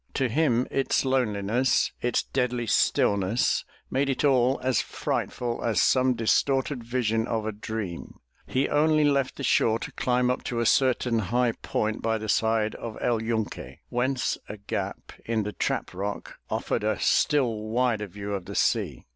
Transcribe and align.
To 0.15 0.27
him 0.29 0.65
its 0.71 1.05
loneliness, 1.05 1.91
its 2.01 2.23
deadly 2.23 2.65
stillness, 2.65 3.63
made 3.91 4.09
it 4.09 4.23
all 4.25 4.59
as 4.63 4.81
frightful 4.81 5.63
as 5.63 5.79
some 5.79 6.15
distorted 6.15 6.83
vision 6.83 7.27
of 7.27 7.45
a 7.45 7.51
dream. 7.51 8.15
He 8.47 8.67
only 8.67 9.03
left 9.03 9.35
the 9.35 9.43
shore 9.43 9.77
to 9.77 9.91
climb 9.91 10.31
up 10.31 10.43
to 10.45 10.59
a 10.59 10.65
certain 10.65 11.19
high 11.19 11.51
point 11.51 12.01
by 12.01 12.17
the 12.17 12.29
side 12.29 12.73
of 12.73 12.97
El 12.99 13.21
Yunque, 13.21 13.77
whence 13.89 14.39
a 14.49 14.57
gap 14.57 15.11
in 15.23 15.43
the 15.43 15.53
trap 15.53 15.93
rock 15.93 16.39
offered 16.49 16.83
a 16.83 16.99
still 16.99 17.59
wider 17.65 18.07
view 18.07 18.33
of 18.33 18.45
the 18.45 18.55
sea. 18.55 19.05